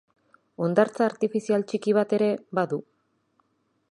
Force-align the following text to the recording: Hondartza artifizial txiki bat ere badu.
Hondartza 0.67 1.03
artifizial 1.07 1.67
txiki 1.73 1.95
bat 1.99 2.17
ere 2.19 2.31
badu. 2.61 2.83